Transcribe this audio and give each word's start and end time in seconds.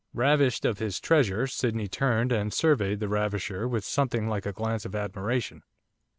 Ravished 0.15 0.65
of 0.65 0.79
his 0.79 0.99
treasure, 0.99 1.45
Sydney 1.45 1.87
turned 1.87 2.31
and 2.31 2.51
surveyed 2.51 2.99
the 2.99 3.07
ravisher 3.07 3.67
with 3.67 3.85
something 3.85 4.27
like 4.27 4.47
a 4.47 4.51
glance 4.51 4.83
of 4.83 4.95
admiration. 4.95 5.61